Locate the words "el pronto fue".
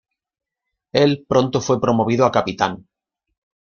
0.93-1.79